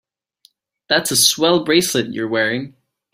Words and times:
That's 0.89 1.11
a 1.11 1.15
swell 1.15 1.63
bracelet 1.63 2.11
you're 2.11 2.27
wearing. 2.27 2.73